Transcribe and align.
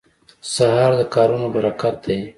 سهار 0.53 0.91
د 0.99 1.01
کارونو 1.15 1.47
برکت 1.55 1.95
دی. 2.05 2.19